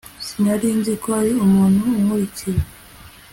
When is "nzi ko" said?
0.79-1.07